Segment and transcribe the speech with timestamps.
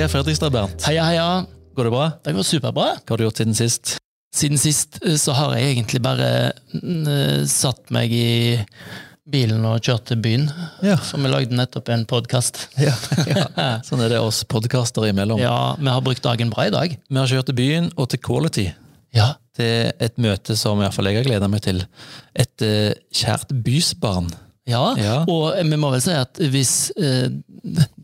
[0.00, 0.80] Heia Fredrikstad, Bernt.
[0.88, 1.24] Heia, heia.
[1.76, 2.04] Går det bra?
[2.24, 2.84] Det går superbra.
[3.04, 3.90] Hva har du gjort siden sist?
[4.32, 6.28] Siden sist eh, så har jeg egentlig bare
[6.72, 8.56] eh, satt meg i
[9.28, 10.46] bilen og kjørt til byen.
[10.80, 10.96] Ja.
[11.04, 12.62] For vi lagde nettopp en podkast.
[12.80, 12.96] Ja,
[13.84, 15.42] Sånn er det oss podkaster imellom.
[15.44, 16.96] Ja, vi har brukt dagen bra i dag.
[16.96, 18.70] Vi har kjørt til byen og til Quality.
[19.12, 19.34] Ja.
[19.52, 21.84] Til et møte som i hvert fall jeg har gleda meg til.
[22.40, 24.32] Et eh, kjært bysbarn.
[24.70, 25.14] Ja, Ja.
[25.28, 27.28] og vi må vel si at hvis eh,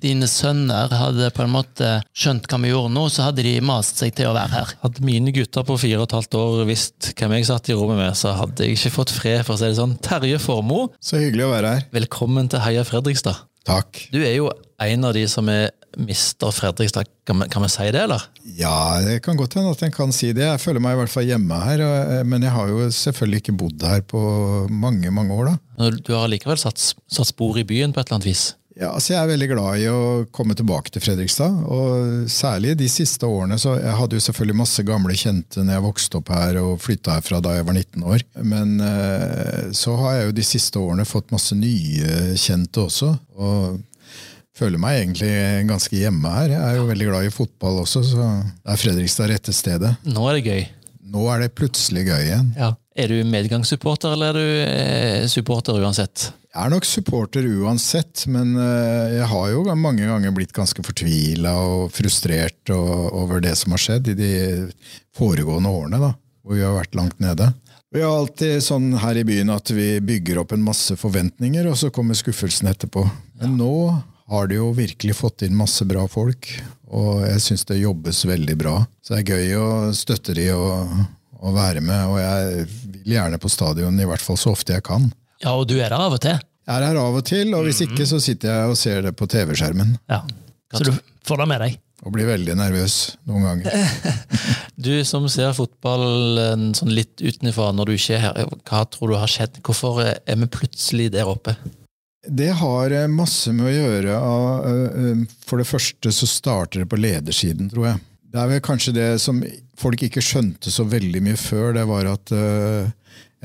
[0.03, 3.99] dine sønner hadde på en måte skjønt hva vi gjorde nå, så hadde de mast
[4.03, 4.75] seg til å være her.
[4.83, 7.97] Hadde mine gutter på fire og et halvt år visst hvem jeg satt i rommet
[8.03, 9.97] med, så hadde jeg ikke fått fred, for å si det sånn.
[10.05, 11.87] Terje Formoe, Så hyggelig å være her.
[11.93, 13.45] velkommen til Heia Fredrikstad.
[13.67, 14.05] Takk.
[14.13, 17.87] Du er jo en av de som er mister Fredrikstad, kan vi, kan vi si
[17.91, 18.23] det, eller?
[18.55, 20.45] Ja, det kan godt hende at en kan si det.
[20.45, 21.81] Jeg føler meg i hvert fall hjemme her.
[21.83, 25.57] og- Men jeg har jo selvfølgelig ikke bodd her på mange, mange år, da.
[25.79, 28.55] Men Du har likevel satt, satt spor i byen på et eller annet vis?
[28.77, 30.01] Ja, altså Jeg er veldig glad i å
[30.37, 31.63] komme tilbake til Fredrikstad.
[31.65, 33.57] og Særlig de siste årene.
[33.59, 37.17] så Jeg hadde jo selvfølgelig masse gamle kjente når jeg vokste opp her og flytta
[37.17, 38.25] herfra da jeg var 19 år.
[38.45, 43.15] Men eh, så har jeg jo de siste årene fått masse nye kjente også.
[43.41, 43.81] og
[44.57, 45.33] føler meg egentlig
[45.69, 46.55] ganske hjemme her.
[46.55, 49.93] Jeg er jo veldig glad i fotball også, så det er Fredrikstad rette stedet.
[50.09, 50.63] Nå er det gøy.
[51.13, 52.49] Nå er det plutselig gøy igjen.
[52.59, 52.73] Ja.
[52.97, 56.31] Er du medgangssupporter, eller er du eh, supporter uansett?
[56.57, 61.51] Jeg er nok supporter uansett, men eh, jeg har jo mange ganger blitt ganske fortvila
[61.61, 64.31] og frustrert over det som har skjedd i de
[65.19, 67.51] foregående årene, da, hvor vi har vært langt nede.
[67.93, 71.77] Vi har alltid sånn her i byen at vi bygger opp en masse forventninger, og
[71.77, 73.05] så kommer skuffelsen etterpå.
[73.43, 73.77] Men nå
[74.33, 76.49] har de jo virkelig fått inn masse bra folk,
[76.89, 78.79] og jeg syns det jobbes veldig bra.
[79.05, 80.97] Så det er gøy å støtte de og,
[81.37, 84.89] og være med, og jeg vil gjerne på stadion i hvert fall så ofte jeg
[84.89, 85.11] kan.
[85.47, 86.37] Ja, og du er her av og til.
[86.67, 89.13] Jeg er her av og til, og hvis ikke så sitter jeg og ser det
[89.15, 89.95] på TV-skjermen.
[90.11, 90.25] Ja.
[90.75, 90.91] Så du
[91.29, 91.77] får det med deg.
[92.05, 93.77] Og blir veldig nervøs noen ganger.
[94.77, 96.37] Du som ser fotball
[96.77, 99.57] sånn litt utenfra når du ikke er her, hva tror du har skjedd?
[99.65, 101.55] Hvorfor er vi plutselig der oppe?
[102.27, 106.83] Det har eh, masse med å gjøre av eh, eh, For det første så starter
[106.83, 108.03] det på ledersiden, tror jeg.
[108.35, 109.41] Det er vel kanskje det som
[109.79, 112.33] folk ikke skjønte så veldig mye før, det var at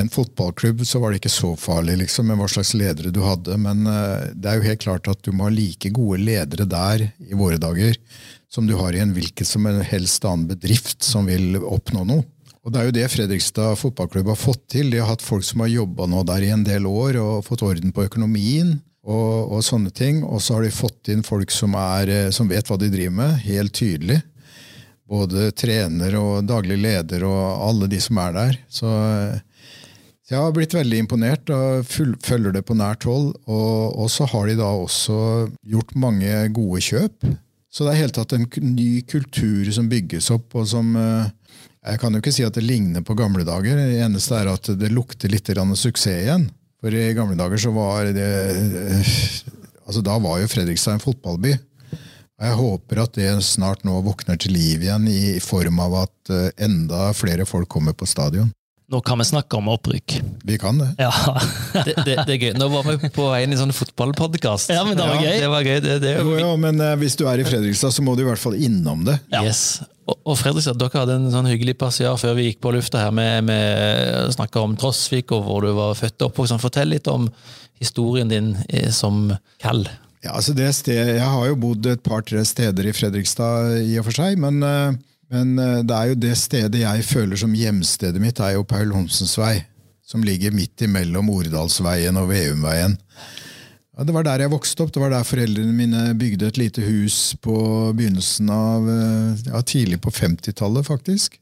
[0.02, 3.58] en fotballklubb så var det ikke så farlig liksom, med hva slags ledere du hadde,
[3.62, 7.08] men eh, det er jo helt klart at du må ha like gode ledere der
[7.22, 7.98] i våre dager
[8.52, 12.26] som du har i en hvilken som helst annen bedrift som vil oppnå noe.
[12.62, 14.92] Og Det er jo det Fredrikstad fotballklubb har fått til.
[14.92, 17.94] De har hatt folk som har jobba der i en del år og fått orden
[17.96, 18.80] på økonomien.
[19.02, 20.20] Og, og sånne ting.
[20.22, 23.16] Og så har de fått inn folk som, er, eh, som vet hva de driver
[23.18, 24.20] med, helt tydelig.
[25.10, 28.60] Både trener og daglig leder og alle de som er der.
[28.70, 29.40] Så eh,
[30.32, 33.34] jeg har blitt veldig imponert og følger det på nært hold.
[33.52, 35.18] Og, og så har de da også
[35.74, 37.28] gjort mange gode kjøp.
[37.72, 41.30] Så det er helt tatt en ny kultur som bygges opp, og som eh,
[41.82, 43.80] Jeg kan jo ikke si at det ligner på gamle dager.
[43.80, 46.50] Det eneste er at det lukter litt suksess igjen.
[46.82, 48.32] For i gamle dager så var det
[48.88, 49.12] eh,
[49.82, 51.58] Altså Da var jo Fredrikstad en fotballby.
[52.40, 56.32] Og Jeg håper at det snart nå våkner til liv igjen i form av at
[56.32, 58.54] eh, enda flere folk kommer på stadion.
[58.92, 60.18] Nå kan vi snakke om opprykk.
[60.44, 60.90] Vi kan det.
[61.00, 61.12] Ja,
[61.86, 62.52] Det, det, det er gøy.
[62.60, 64.74] Nå var vi på vei inn i sånn fotballpodkast.
[64.76, 65.40] ja men det var Ja, gøy.
[65.40, 65.80] Det var gøy.
[65.86, 68.28] Det, det, Jo, jo, men uh, hvis du er i Fredrikstad, så må du i
[68.28, 69.16] hvert fall innom det.
[69.32, 69.46] Ja.
[69.48, 69.80] Yes.
[70.10, 73.16] Og, og Fredrikstad, dere hadde en sånn hyggelig passiar før vi gikk på lufta her.
[73.16, 76.58] med, med snakka om Trosvik og hvor du var født og oppvokst.
[76.60, 77.30] Fortell litt om
[77.82, 79.30] historien din eh, som
[79.64, 79.86] kall.
[80.22, 84.06] Ja, altså det sted, Jeg har jo bodd et par-tre steder i Fredrikstad i og
[84.10, 85.00] for seg, men, eh,
[85.32, 88.92] men eh, det er jo det stedet jeg føler som hjemstedet mitt, er jo Paul
[88.96, 89.62] Homsens vei.
[90.12, 92.98] Som ligger midt imellom Ordalsveien og Veumveien.
[93.96, 94.92] Ja, det var der jeg vokste opp.
[94.92, 97.56] Det var der foreldrene mine bygde et lite hus på
[97.96, 101.38] begynnelsen av eh, ja, tidlig på 50-tallet, faktisk.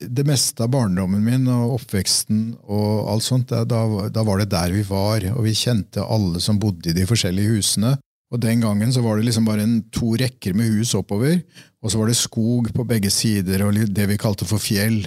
[0.00, 4.72] Det meste av barndommen min og oppveksten og alt sånt, da, da, var det der
[4.72, 7.98] vi var, og vi kjente alle som bodde i de forskjellige husene.
[8.30, 11.40] Og Den gangen så var det liksom bare en, to rekker med hus oppover,
[11.80, 15.06] og så var det skog på begge sider og det vi kalte for fjell.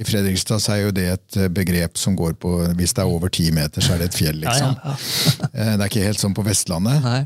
[0.00, 3.10] I Fredrikstad så er jo det et eh, begrep som går på Hvis det er
[3.10, 4.72] over ti meter, så er det et fjell, liksom.
[4.76, 5.48] ja, ja.
[5.52, 7.02] Eh, Det er ikke helt sånn på Vestlandet.
[7.04, 7.20] Nei.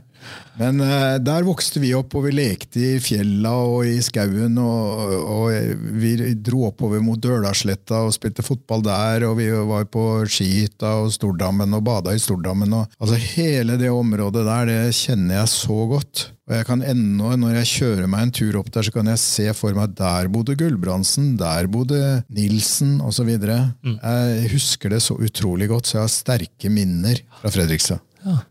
[0.59, 4.59] Men eh, der vokste vi opp, og vi lekte i fjella og i skauen.
[4.59, 9.27] Og, og vi dro oppover mot Dølasletta og spilte fotball der.
[9.29, 12.75] Og vi var på skihytta og Stordammen og bada i Stordammen.
[12.81, 16.29] Og, altså Hele det området der det kjenner jeg så godt.
[16.45, 19.21] Og jeg kan ennå, Når jeg kjører meg en tur opp der, så kan jeg
[19.23, 23.31] se for meg der bodde Gulbrandsen, der bodde Nilsen osv.
[23.39, 23.97] Mm.
[23.97, 28.03] Jeg husker det så utrolig godt, så jeg har sterke minner fra Fredrikstad.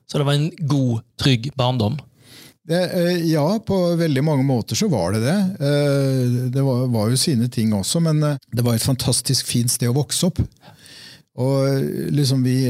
[0.10, 2.00] Så det var en god, trygg barndom.
[2.63, 5.38] Det, eh, ja, på veldig mange måter så var det det.
[5.60, 9.72] Eh, det var, var jo sine ting også, men eh, det var et fantastisk fint
[9.72, 10.40] sted å vokse opp.
[11.44, 12.69] Og liksom vi,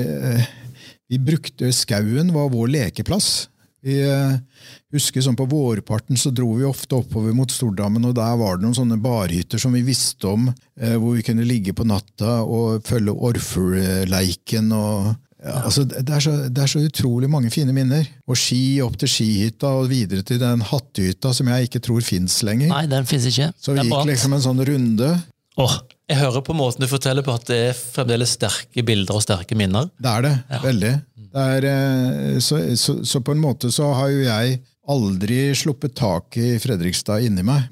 [1.12, 3.50] vi brukte Skauen var vår lekeplass.
[3.84, 3.98] Vi
[4.96, 8.64] husker sånn På vårparten så dro vi ofte oppover mot Stordammen, og der var det
[8.64, 10.46] noen sånne barhytter som vi visste om,
[10.80, 15.12] hvor vi kunne ligge på natta og følge orfurleiken og
[15.44, 18.06] ja, altså, det, er så, det, er så, utrolig mange fine minner.
[18.32, 22.40] Og ski opp til skihytta og videre til den hattehytta som jeg ikke tror fins
[22.48, 22.72] lenger.
[22.72, 23.50] Nei, den finnes ikke.
[23.60, 25.10] Så vi gikk liksom en sånn runde.
[25.60, 25.76] Oh,
[26.10, 29.58] jeg hører på måten du forteller på at det er fremdeles sterke bilder og sterke
[29.60, 29.92] minner.
[30.00, 30.34] Det er det.
[30.48, 30.62] Ja.
[30.64, 30.94] Veldig.
[31.34, 34.60] Er, eh, så, så, så, på en måte så har jo jeg
[34.94, 37.66] aldri sluppet taket i Fredrikstad inni meg.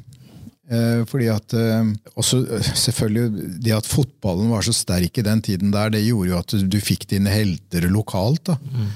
[0.71, 2.39] Eh, fordi at eh, også
[2.79, 6.55] selvfølgelig Det at fotballen var så sterk i den tiden der, det gjorde jo at
[6.63, 8.45] du fikk dine helter lokalt.
[8.49, 8.57] da.
[8.57, 8.89] Mm.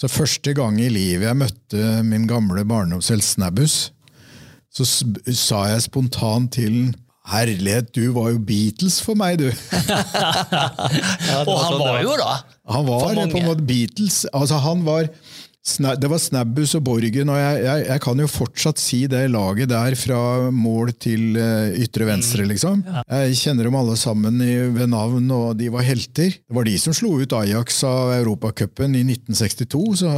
[0.00, 3.92] Så første gang i livet jeg møtte min gamle barndomshelt Snabbus,
[4.72, 6.94] så sa jeg spontant til
[7.30, 9.48] Herlighet, du var jo Beatles for meg, du!
[9.50, 12.32] ja, og han sånn var jo da!
[12.74, 14.24] Han var på en måte Beatles.
[14.34, 15.08] Altså, han var
[15.60, 19.68] det var Snabbus og Borgen, og jeg, jeg, jeg, kan jo fortsatt si det laget
[19.68, 22.48] der fra mål til uh, ytre venstre, mm.
[22.48, 22.80] liksom.
[23.04, 26.32] Jeg kjenner dem alle sammen i, ved navn, og de var helter.
[26.32, 30.14] Det var de som slo ut Ajax av Europacupen i 1962, så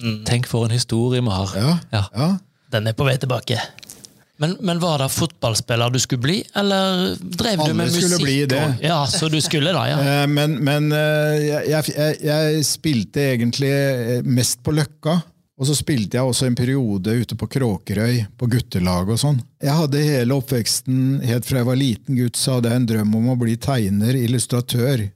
[0.00, 0.22] mm.
[0.26, 1.56] Tenk for en historie vi har.
[1.60, 2.04] Ja, ja.
[2.16, 2.30] ja.
[2.72, 3.60] Den er på vei tilbake.
[4.36, 8.02] Men, men, var det fotballspiller du skulle bli, eller drev Alle du med musikk?
[8.02, 8.64] Alle skulle bli det.
[8.64, 9.96] Og, ja, så du skulle da, ja.
[10.06, 15.16] Eh, men, men eh, jeg, jeg, jeg, spilte egentlig eh, mest på Løkka.
[15.56, 19.38] Og så spilte jeg også en periode ute på Kråkerøy, på guttelag og sånn.
[19.64, 23.14] Jeg hadde hele oppveksten, helt fra jeg var liten gutt, så hadde jeg en drøm
[23.16, 25.06] om å bli tegner, illustratør.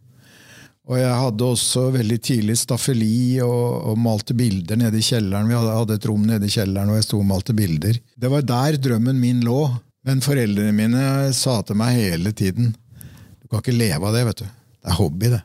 [0.91, 5.47] Og jeg hadde også veldig tidlig staffeli og, og, malte bilder nede i kjelleren.
[5.47, 8.01] Vi hadde, hadde et rom nede i kjelleren og jeg sto og malte bilder.
[8.21, 9.63] Det var der drømmen min lå.
[10.05, 11.05] Men foreldrene mine
[11.37, 12.71] sa til meg hele tiden
[13.43, 14.47] Du kan ikke leve av det, vet du.
[14.81, 15.43] Det er hobby, det.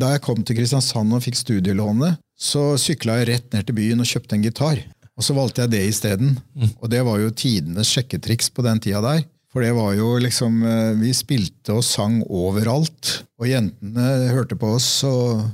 [0.00, 4.00] Da jeg kom til Kristiansand og fikk studielånet, så sykla jeg rett ned til byen
[4.00, 4.80] og kjøpte en gitar.
[5.14, 6.38] Og så valgte jeg det isteden.
[6.56, 6.70] Mm.
[6.80, 9.20] Og det var jo tidenes sjekketriks på den tida der.
[9.52, 13.20] For det var jo liksom eh, Vi spilte og sang overalt.
[13.38, 15.44] Og jentene hørte på oss, og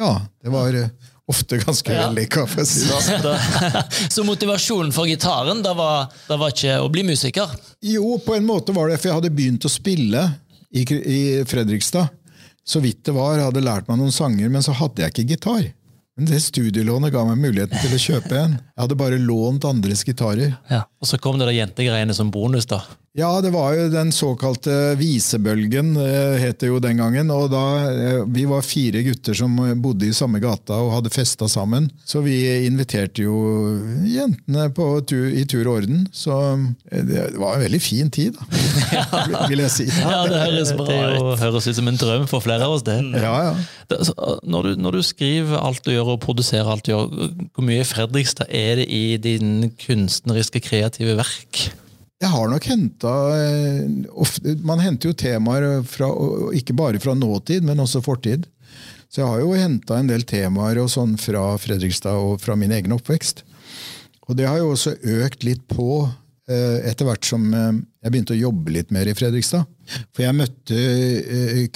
[0.00, 2.06] ja, det var eh, ofte ganske ja.
[2.06, 2.46] vellykka.
[2.46, 2.88] Si
[4.14, 7.54] så motivasjonen for gitaren da var, da var, ikke å bli musiker?
[7.80, 10.26] Jo, på en måte var det, for jeg hadde begynt å spille
[10.74, 12.12] i, i Fredrikstad.
[12.64, 15.30] Så vidt det var, jeg hadde lært meg noen sanger, men så hadde jeg ikke
[15.34, 15.64] gitar.
[16.16, 18.52] Men det studielånet ga meg muligheten til å kjøpe en.
[18.60, 20.54] Jeg hadde bare lånt andres gitarer.
[20.70, 20.84] Ja.
[21.02, 22.84] Og så kom det de jentegreiene som bonus, da?
[23.14, 27.28] Ja, det var jo den såkalte visebølgen, eh, het det jo den gangen.
[27.30, 31.46] Og da, eh, Vi var fire gutter som bodde i samme gata og hadde festa
[31.46, 31.92] sammen.
[32.04, 34.66] Så vi inviterte jo jentene
[35.06, 36.08] tur, i tur og orden.
[36.10, 36.34] Så
[36.90, 39.86] eh, det var en veldig fin tid, da, vil jeg si.
[39.86, 40.82] Ja, det høres bra
[41.14, 41.38] ut.
[41.38, 42.98] Det høres ut som en drøm for flere av oss, det.
[43.14, 43.54] Ja, ja.
[44.42, 47.86] Når du, når du skriver alt du gjør og produserer alt du gjør, hvor mye
[47.86, 51.70] Fredrikstad er det i din kunstneriske, kreative verk?
[52.24, 56.08] Jeg har nok henta eh, Man henter jo temaer fra,
[56.56, 58.46] ikke bare fra nåtid, men også fortid.
[59.12, 62.72] Så jeg har jo henta en del temaer og sånn fra Fredrikstad og fra min
[62.74, 63.44] egen oppvekst.
[64.26, 66.06] Og det har jo også økt litt på
[66.48, 69.68] eh, etter hvert som eh, jeg begynte å jobbe litt mer i Fredrikstad.
[70.16, 70.80] For jeg møtte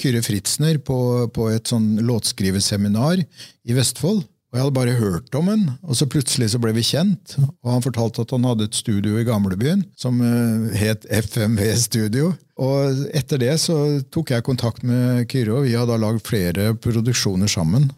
[0.01, 4.25] Kyrre Fritzner på, på et sånn låtskriveseminar i Vestfold.
[4.49, 7.35] Og Jeg hadde bare hørt om han, og så plutselig så ble vi kjent.
[7.61, 12.31] Og Han fortalte at han hadde et studio i gamlebyen som uh, het FMV Studio.
[12.57, 13.77] Og Etter det så
[14.09, 17.91] tok jeg kontakt med Kyrre, og vi har da lagd flere produksjoner sammen.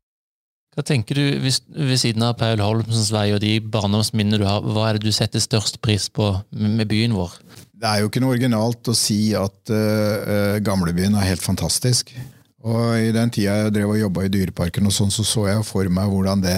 [0.75, 4.63] Hva tenker du, hvis, ved siden av Paul Holmsens vei og de barndomsminnene du har,
[4.63, 7.33] hva er det du setter størst pris på med byen vår?
[7.81, 12.11] Det er jo ikke noe originalt å si at uh, gamlebyen er helt fantastisk.
[12.61, 15.65] Og I den tida jeg drev og jobba i Dyreparken, og sånn, så så jeg
[15.65, 16.57] for meg hvordan det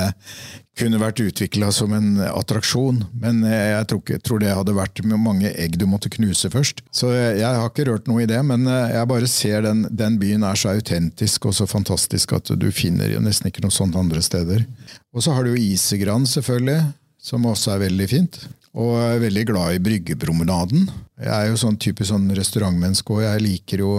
[0.78, 3.04] kunne vært utvikla som en attraksjon.
[3.22, 6.82] Men jeg tror, ikke, tror, det hadde vært mange egg du måtte knuse først.
[6.92, 10.18] Så jeg, jeg, har ikke rørt noe i det, men jeg bare ser den, den
[10.22, 14.24] byen er så autentisk og så fantastisk at du finner nesten ikke noe sånt andre
[14.26, 14.66] steder.
[15.14, 16.82] Og så har du jo Isegran, selvfølgelig,
[17.24, 18.42] som også er veldig fint.
[18.74, 20.88] Og jeg er veldig glad i Bryggepromenaden.
[21.22, 23.92] Jeg er jo sånn typisk sånn restaurantmenneske, og jeg liker jo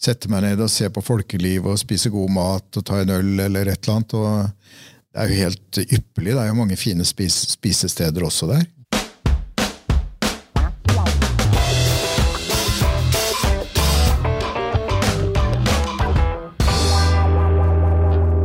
[0.00, 3.34] sette meg ned og se på folkeliv og spise god mat og ta en øl
[3.44, 4.16] eller et eller annet.
[4.16, 4.76] Og
[5.12, 6.32] det er jo helt ypperlig.
[6.32, 8.64] Det er jo mange fine spis spisesteder også der.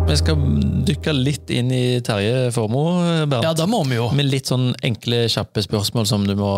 [0.06, 0.44] Vi skal
[0.88, 3.44] dykke litt inn i Terje Formoe, Bernt.
[3.44, 4.06] Ja, da må vi jo.
[4.16, 6.52] Med litt sånn enkle, kjappe spørsmål som du må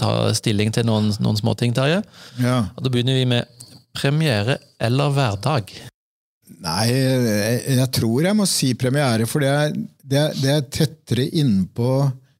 [0.00, 2.00] ta stilling til noen, noen småting, Terje.
[2.40, 2.62] Ja.
[2.76, 3.63] Og Da begynner vi med
[3.96, 5.72] premiere eller hverdag.
[6.64, 9.74] Nei, jeg, jeg tror jeg må si premiere, for det er,
[10.04, 11.90] det er, det er tettere innpå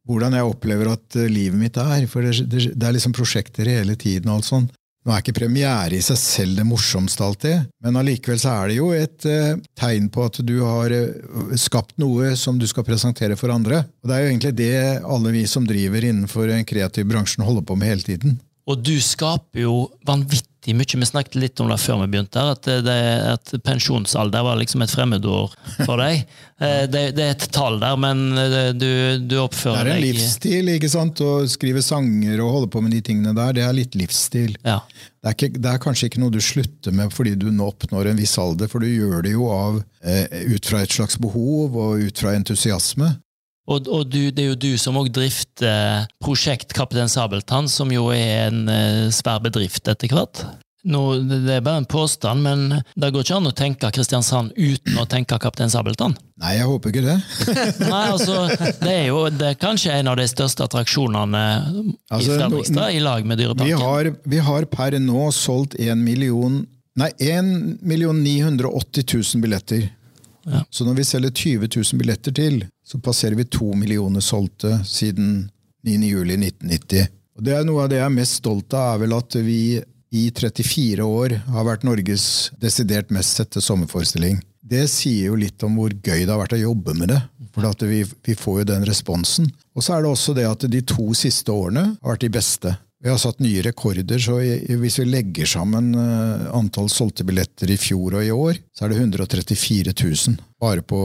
[0.09, 2.07] hvordan jeg opplever at eh, livet mitt er.
[2.11, 4.29] For det, det, det er liksom prosjekter hele tiden.
[4.31, 4.75] og alt sånt.
[5.05, 8.77] Nå er ikke premiere i seg selv det morsomste alltid, men allikevel så er det
[8.79, 13.37] jo et eh, tegn på at du har eh, skapt noe som du skal presentere
[13.37, 13.83] for andre.
[14.01, 17.67] Og Det er jo egentlig det alle vi som driver innenfor en kreativ bransjen holder
[17.69, 18.39] på med hele tiden.
[18.65, 19.77] Og du skaper jo
[20.09, 21.01] vanvittig mye.
[21.05, 22.97] Vi snakket litt om det før vi begynte, her, at, det,
[23.35, 25.53] at pensjonsalder var liksom et fremmedord
[25.85, 26.25] for deg.
[26.63, 29.97] Eh, det, det, er et tall der, men eh, du, du oppfører deg Det er
[29.97, 30.69] en deg livsstil.
[30.77, 31.19] ikke sant?
[31.19, 34.55] Å skrive sanger og holde på med de tingene der, det er litt livsstil.
[34.63, 34.77] Ja.
[34.95, 38.13] Det er, ikke, det er, kanskje ikke noe du slutter med fordi du nå oppnår
[38.13, 41.75] en viss alder, for du gjør det jo av, eh, ut fra et slags behov
[41.75, 43.11] og ut fra entusiasme.
[43.65, 48.11] Og, og du, det er jo du som òg drifter prosjekt Kaptein Sabeltann, som jo
[48.13, 50.45] er en uh, svær bedrift etter hvert.
[50.85, 54.99] Nå, det er bare en påstand, men det går ikke an å tenke Kristiansand uten
[55.01, 56.13] å tenke Kaptein Sabeltann.
[56.43, 57.17] Nei, jeg håper ikke det.
[57.95, 58.43] Nei, altså,
[58.83, 61.45] Det er jo det er kanskje en av de største attraksjonene
[62.13, 63.71] Altså, i Fredrikstad, i lag med Dyreparken.
[63.71, 66.61] Vi har, vi har per nå solgt 1 million
[67.01, 69.89] Nei, 1 980 000 billetter.
[70.45, 70.63] Ja.
[70.71, 75.51] Så når vi selger 20 000 billetter til, så passerer vi to millioner solgte siden
[75.87, 77.11] 9.07.1990.
[77.35, 79.61] Og det er Noe av det jeg er mest stolt av, er vel at vi
[80.15, 82.27] i 34 år har vært Norges
[82.63, 84.39] desidert mest sette sommerforestilling.
[84.65, 87.21] Det sier jo litt om hvor gøy det har vært å jobbe med det.
[87.55, 89.51] For vi, vi får jo den responsen.
[89.75, 92.73] Og så er det også det at de to siste årene har vært de beste.
[93.05, 97.77] Vi har satt nye rekorder, så hvis vi legger sammen eh, antall solgte billetter i
[97.77, 101.01] fjor og i år, så er det 134 000 bare på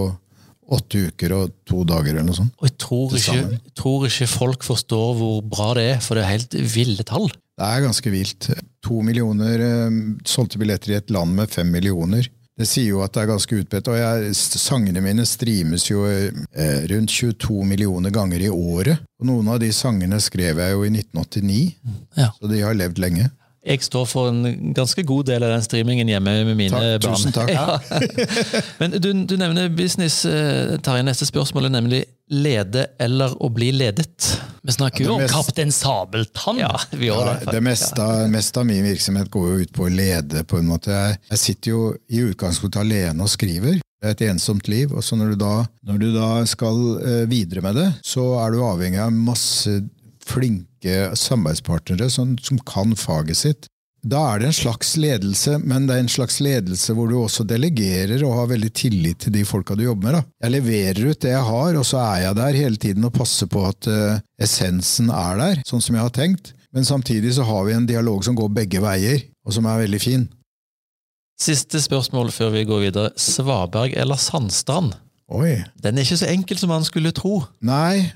[0.70, 2.56] åtte uker og to dager eller noe sånt.
[2.62, 6.36] Og jeg tror ikke, tror ikke folk forstår hvor bra det er, for det er
[6.38, 7.28] helt ville tall.
[7.60, 8.48] Det er ganske vilt.
[8.88, 12.32] To millioner eh, solgte billetter i et land med fem millioner.
[12.60, 13.88] Det sier jo at det er ganske utbredt.
[13.88, 19.00] Og jeg, sangene mine streames jo eh, rundt 22 millioner ganger i året.
[19.22, 21.62] Og noen av de sangene skrev jeg jo i 1989,
[22.20, 22.30] Ja.
[22.36, 23.30] så de har levd lenge.
[23.66, 27.18] Jeg står for en ganske god del av den streamingen hjemme med mine Takk, barn.
[27.18, 27.50] tusen takk.
[27.58, 27.80] Ja.
[28.80, 30.22] Men du, du nevner business,
[30.86, 32.00] tar jeg Neste spørsmål er nemlig
[32.30, 34.30] lede eller å bli ledet.
[34.64, 36.60] Vi snakker jo Ja, om mest- Kaptein Sabeltann.
[36.62, 37.56] Ja, vi gjør Ja, det.
[37.58, 40.44] det meste av, meste av min virksomhet går jo ut på å lede.
[40.48, 40.94] på en måte.
[40.96, 43.80] Jeg, jeg sitter jo i utgangspunktet alene og skriver.
[44.00, 44.94] Det er et ensomt liv.
[44.96, 45.54] og så Når du da,
[45.90, 49.82] når du da skal eh, videre med det, så er du avhengig av masse
[50.30, 53.70] flinke samarbeidspartnere som, som kan faget sitt.
[54.00, 57.44] Da er det en slags ledelse, men det er en slags ledelse hvor du også
[57.44, 60.16] delegerer og har veldig tillit til de folka du jobber med.
[60.16, 60.22] Da.
[60.46, 63.50] Jeg leverer ut det jeg har, og så er jeg der hele tiden og passer
[63.52, 66.54] på at uh, essensen er der, sånn som jeg har tenkt.
[66.72, 70.00] Men samtidig så har vi en dialog som går begge veier, og som er veldig
[70.00, 70.26] fin.
[71.40, 73.12] Siste spørsmål før vi går videre.
[73.20, 74.96] Svaberg eller Sandstrand?
[75.30, 75.60] Oi.
[75.84, 77.42] Den er ikke så enkel som man skulle tro.
[77.66, 78.10] Nei,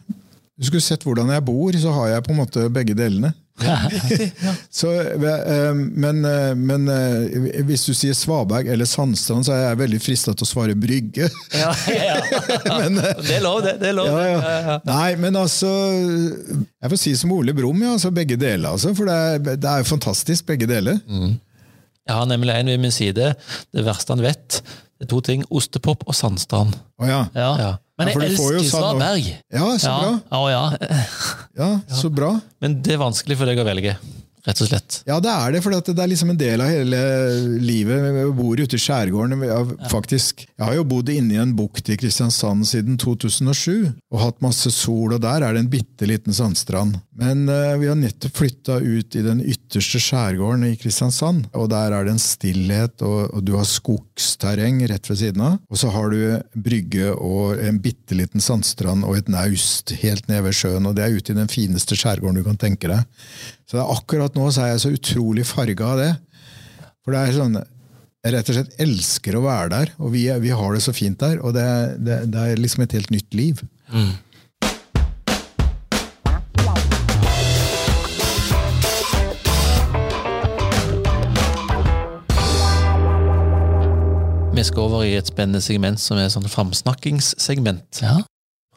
[0.64, 3.34] du skulle sett hvordan jeg bor, så har jeg på en måte begge delene.
[4.74, 9.80] Så, eh, men, eh, men eh, hvis du sier Svaberg eller Sandstrand, så er jeg
[9.84, 11.28] veldig frista til å svare Brygge.
[11.62, 12.16] Ja, ja.
[12.80, 13.76] Men, Det er lov, det.
[13.84, 14.10] det er lov.
[14.10, 14.56] ja, det.
[14.66, 14.78] ja.
[14.88, 18.72] Nei, men altså Jeg får si som Ole Brumm, ja, altså begge deler.
[18.74, 20.98] Altså, for det er, det er jo fantastisk, begge deler.
[21.14, 23.34] Jeg har nemlig en ved min side.
[23.76, 24.64] Det verste han vet.
[24.98, 25.46] Det er to ting.
[25.54, 26.74] Ostepop og Sandstrand.
[27.04, 27.74] Å ja.
[27.94, 28.04] Ja.
[28.04, 28.10] Ja.
[28.10, 29.26] Men jeg ja, elsker Svaberg.
[29.54, 29.98] Ja, så Ja.
[30.02, 30.40] bra.
[30.40, 30.64] Å, ja.
[31.58, 32.40] Ja, så bra.
[32.62, 33.98] Men det er vanskelig for deg å velge,
[34.48, 35.00] rett og slett.
[35.08, 37.00] Ja, det er det, for det er liksom en del av hele
[37.64, 38.04] livet.
[38.04, 39.46] Vi bor ute i skjærgården.
[39.92, 40.44] Faktisk.
[40.48, 44.72] Jeg har jo bodd inne i en bukt i Kristiansand siden 2007, og hatt masse
[44.76, 47.00] sol, og der er det en bitte liten sandstrand.
[47.20, 51.96] Men uh, vi har nettopp flytta ut i den ytterste skjærgården i Kristiansand, og der
[51.96, 55.92] er det en stillhet, og, og du har skogsterreng rett ved siden av, og så
[55.94, 56.20] har du
[56.66, 61.06] brygge og en bitte liten sandstrand og et naust helt nede ved sjøen, og det
[61.06, 63.06] er ute i den fineste skjærgården du kan tenke deg.
[63.74, 66.10] Så det er akkurat nå så er jeg så utrolig farga av det.
[67.02, 70.52] For det er sånn Jeg rett og slett elsker å være der, og vi, vi
[70.54, 71.40] har det så fint der.
[71.42, 71.66] Og det,
[72.06, 73.64] det, det er liksom et helt nytt liv.
[84.54, 88.06] Vi skal over i et spennende segment som er sånn framsnakkingssegment.
[88.06, 88.22] Ja.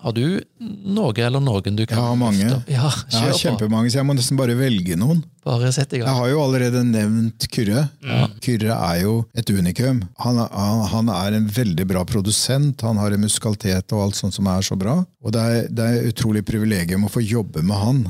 [0.04, 2.48] Har du noe eller noen du kan Jeg har mange.
[2.68, 5.22] Ja, Jeg har kjempemange, så jeg må nesten bare velge noen.
[5.46, 6.10] Bare sett i gang.
[6.10, 7.86] Jeg har jo allerede nevnt Kyrre.
[8.44, 10.02] Kyrre er jo et unikum.
[10.22, 14.36] Han, han, han er en veldig bra produsent, han har en musikalitet og alt sånt
[14.36, 15.00] som er så bra.
[15.24, 18.06] Og det er, det er utrolig privilegium å få jobbe med han.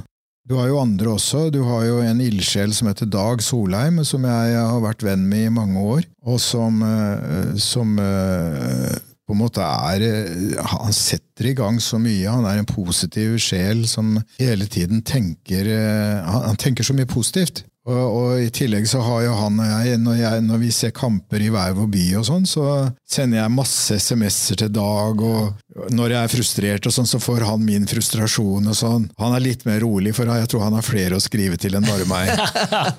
[0.47, 1.49] Du har jo andre også.
[1.51, 5.49] Du har jo en ildsjel som heter Dag Solheim, som jeg har vært venn med
[5.49, 8.95] i mange år, og som, eh, som eh,
[9.27, 12.31] på en måte er eh, Han setter i gang så mye.
[12.31, 17.65] Han er en positiv sjel som hele tiden tenker eh, Han tenker så mye positivt.
[17.87, 20.95] Og, og I tillegg så har jo han og jeg når, jeg, når vi ser
[20.95, 22.65] kamper i hver vår by, og sånn, så
[23.07, 25.21] sender jeg masse SMS-er til Dag.
[25.23, 28.67] og Når jeg er frustrert, og sånn, så får han min frustrasjon.
[28.67, 29.05] og sånn.
[29.21, 31.87] Han er litt mer rolig, for jeg tror han har flere å skrive til enn
[31.87, 32.33] bare meg.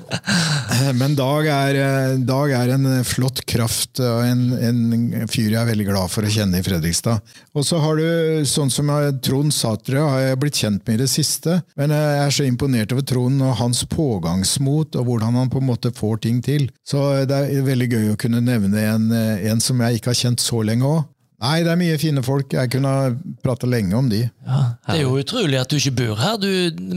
[1.00, 5.70] Men Dag er, eh, Dag er en flott kraft og en, en fyr jeg er
[5.72, 7.20] veldig glad for å kjenne i Fredrikstad.
[7.58, 8.08] Og så har du,
[8.48, 11.62] sånn som jeg- Trond Satre har jeg blitt kjent med i det siste.
[11.76, 15.68] Men jeg er så imponert over Trond og hans pågangsmot, og hvordan han på en
[15.72, 16.70] måte får ting til.
[16.88, 20.20] Så det er veldig gøy å kunne nevne en, eh, en som jeg ikke har
[20.26, 21.06] kjent så lenge òg.
[21.38, 22.50] Nei, det er mye fine folk.
[22.56, 22.92] Jeg kunne
[23.46, 24.24] prata lenge om de.
[24.26, 26.48] Ja, Det er jo utrolig at du ikke bor her du,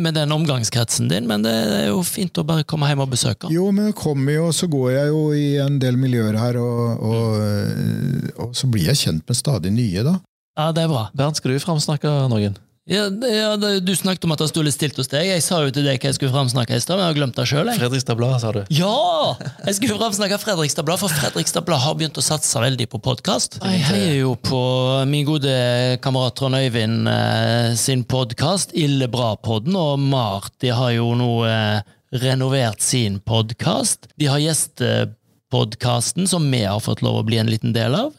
[0.00, 3.50] med den omgangskretsen din, men det er jo fint å bare komme hjem og besøke.
[3.52, 7.04] Jo, men jeg kommer jo, så går jeg jo i en del miljøer her, og,
[7.04, 10.16] og, og så blir jeg kjent med stadig nye, da.
[10.56, 11.04] Ja, det er bra.
[11.16, 12.56] Bernt, skal du framsnakke noen?
[12.90, 15.28] Ja, det, ja, det, du snakket om at det sto litt stilt hos deg.
[15.28, 17.36] Jeg sa jo til deg hva jeg skulle framsnakke i stad, men jeg har glemt
[17.38, 17.70] det sjøl.
[17.78, 18.64] Fredrikstad Blad, sa du.
[18.74, 19.36] Ja!
[19.68, 23.60] Jeg skulle framsnakke Fredrikstad Blad, for Fredrikstad Blad har begynt å satse veldig på podkast.
[23.62, 24.60] Jeg heier jo på
[25.06, 25.54] min gode
[26.02, 31.86] kamerat Trond Øyvind eh, sin podkast, Ille bra-podden, og Marti har jo nå eh,
[32.24, 34.10] renovert sin podkast.
[34.18, 38.16] De har gjestepodkasten, som vi har fått lov å bli en liten del av.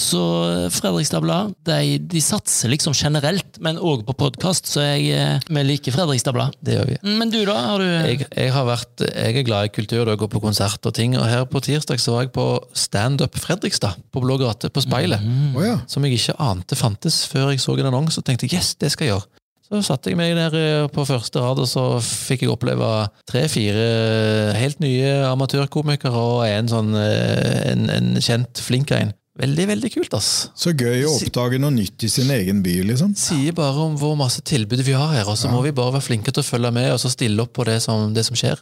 [0.00, 5.10] Så eh, Fredrikstad Blad de, de satser liksom generelt, men òg på podkast, så jeg,
[5.16, 6.56] eh, vi liker Fredrikstad Blad.
[6.64, 6.98] Det gjør vi.
[7.20, 7.56] Men du, da?
[7.70, 10.88] Har du Jeg, jeg, har vært, jeg er glad i kultur, og går på konsert
[10.88, 11.16] og ting.
[11.18, 12.46] Og her på tirsdag så var jeg på
[12.78, 15.22] Standup Fredrikstad på Blå gate, på Speilet.
[15.56, 15.76] Å ja.
[15.90, 19.08] Som jeg ikke ante fantes før jeg så en annonse og tenkte yes, det skal
[19.08, 19.28] jeg gjøre.
[19.72, 22.88] Så satte jeg meg der eh, på første rad, og så fikk jeg oppleve
[23.30, 29.14] tre-fire helt nye amatørkomikere og en sånn en, en kjent flink en.
[29.40, 30.26] Veldig, veldig kult, ass.
[30.60, 33.14] Så gøy å oppdage noe nytt i sin egen by, liksom.
[33.16, 36.04] Sier bare om hvor masse tilbud vi har her, og så må vi bare være
[36.04, 38.60] flinke til å følge med og så stille opp på det som, det som skjer.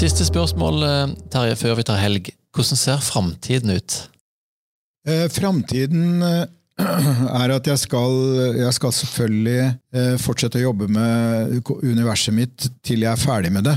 [0.00, 2.30] Siste spørsmål, eh, Terje, før vi tar helg.
[2.56, 3.96] Hvordan ser framtiden ut?
[5.06, 6.46] Eh, Framtiden eh,
[7.42, 8.16] er at jeg skal,
[8.58, 13.68] jeg skal selvfølgelig eh, fortsette å jobbe med universet mitt til jeg er ferdig med
[13.68, 13.76] det.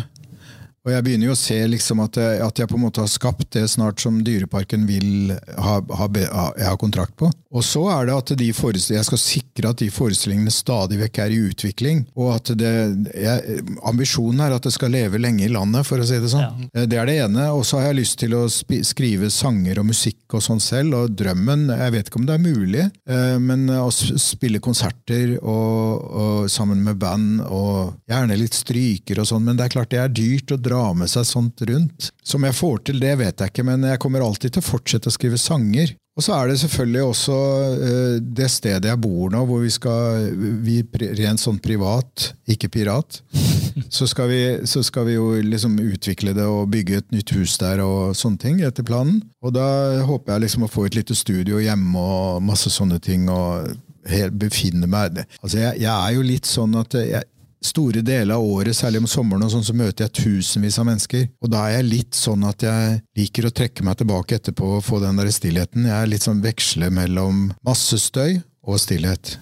[0.84, 3.12] Og jeg begynner jo å se liksom at, jeg, at jeg på en måte har
[3.12, 7.30] skapt det snart som Dyreparken vil ha, ha, ha, jeg har kontrakt på.
[7.54, 11.34] Og så er det at de jeg skal sikre at de forestillingene stadig vekk er
[11.34, 12.04] i utvikling.
[12.18, 12.72] Og at det,
[13.14, 16.68] jeg, ambisjonen er at det skal leve lenge i landet, for å si det sånn.
[16.74, 16.86] Ja.
[16.90, 17.50] Det er det ene.
[17.54, 20.98] Og så har jeg lyst til å skrive sanger og musikk og sånn selv.
[20.98, 26.10] Og drømmen, jeg vet ikke om det er mulig, eh, men å spille konserter og,
[26.24, 30.02] og sammen med band, og gjerne litt stryker og sånn, men det er klart det
[30.02, 32.12] er dyrt å dra med seg sånt rundt.
[32.24, 35.12] Som jeg får til, det vet jeg ikke, men jeg kommer alltid til å fortsette
[35.12, 35.94] å skrive sanger.
[36.14, 37.36] Og så er det selvfølgelig også
[37.74, 40.28] eh, det stedet jeg bor nå, hvor vi skal
[40.62, 40.82] vi
[41.18, 43.22] Rent sånn privat, ikke pirat.
[43.94, 47.56] Så skal vi, så skal vi jo liksom utvikle det og bygge et nytt hus
[47.58, 49.24] der og sånne ting etter planen.
[49.42, 49.66] Og da
[50.06, 53.26] håper jeg liksom å få et lite studio hjemme og masse sånne ting.
[53.34, 53.74] og
[54.10, 57.24] helt befinne meg Altså jeg, jeg er jo litt sånn at jeg,
[57.64, 61.28] Store deler av året, særlig om sommeren, og sånn, så møter jeg tusenvis av mennesker.
[61.44, 64.84] Og da er jeg litt sånn at jeg liker å trekke meg tilbake etterpå og
[64.84, 65.88] få den der stillheten.
[65.88, 69.38] Jeg er litt sånn veksle mellom masse støy og stillhet.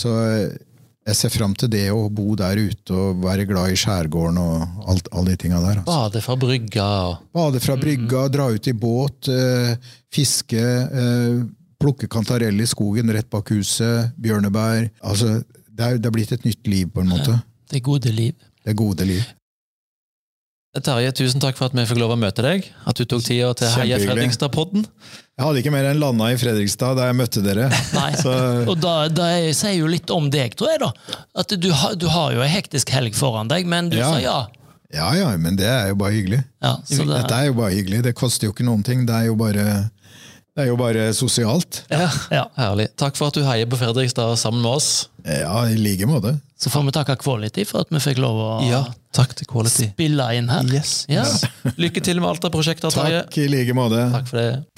[0.00, 0.54] Så eh,
[1.04, 4.86] jeg ser fram til det å bo der ute og være glad i skjærgården og
[4.88, 5.82] alt, alle de tinga der.
[5.82, 5.90] Altså.
[5.90, 9.74] Bade fra brygga og Bade fra brygga, dra ut i båt, øh,
[10.14, 11.42] fiske, øh,
[11.80, 14.88] plukke kantarell i skogen rett bak huset, bjørnebær.
[15.04, 15.42] Altså,
[15.74, 17.38] det er, det er blitt et nytt liv, på en måte.
[17.70, 18.34] Det gode liv.
[18.64, 19.24] Det gode liv.
[20.74, 22.64] Terje, tusen takk for at vi fikk lov å møte deg.
[22.90, 24.82] At du tok tida til Heia Fredrikstad-podden.
[25.38, 27.68] Jeg hadde ikke mer enn landa i Fredrikstad da jeg møtte dere.
[27.94, 28.08] Nei.
[28.18, 28.32] Så
[28.66, 30.90] Og da, da jeg sier jo litt om deg, tror jeg, da.
[31.44, 34.10] At du, har- du har jo ei hektisk helg foran deg, men du Ja.
[34.10, 34.36] sa ja.
[34.98, 36.42] ja ja, men det er jo bare hyggelig.
[36.62, 38.02] ja så det, Dette er jo bare hyggelig.
[38.10, 39.06] Det koster jo ikke noen ting.
[39.06, 39.68] Det er jo bare
[40.54, 41.80] Det er jo bare sosialt.
[41.90, 42.44] Ja, Ja.
[42.56, 42.88] Herlig.
[42.96, 45.08] Takk for at du heier på Fredrikstad sammen med oss.
[45.26, 46.36] Ja, i like måte.
[46.60, 49.90] Så får vi takke Quality for at vi fikk lov å Ja, takk til Quality.
[49.90, 50.62] spille inn her.
[50.70, 51.06] Yes.
[51.10, 51.24] Ja.
[51.76, 53.24] Lykke til med alt av prosjekter, Terje.
[53.26, 54.06] Takk i like måte.
[54.14, 54.73] Takk for det.